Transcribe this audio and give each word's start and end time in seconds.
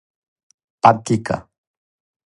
пантљика 0.87 1.39